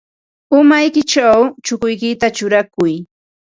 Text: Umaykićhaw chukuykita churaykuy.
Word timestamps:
Umaykićhaw 0.57 1.39
chukuykita 1.65 2.27
churaykuy. 2.35 2.93